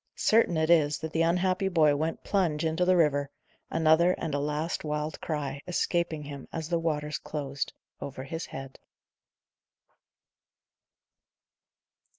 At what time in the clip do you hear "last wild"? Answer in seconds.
4.39-5.21